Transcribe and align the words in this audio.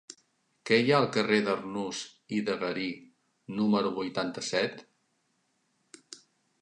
Què 0.67 0.77
hi 0.83 0.87
ha 0.91 0.95
al 0.99 1.09
carrer 1.17 1.37
d'Arnús 1.47 1.99
i 2.37 2.41
de 2.47 2.55
Garí 2.63 2.87
número 3.61 3.93
vuitanta-set? 4.01 4.85